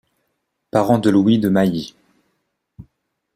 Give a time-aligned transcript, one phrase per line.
[0.71, 1.95] Parents de Louis de Mailly.